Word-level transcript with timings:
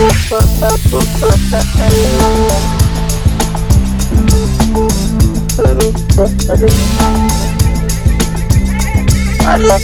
I 0.00 0.02
love 9.56 9.82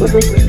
Thank 0.00 0.39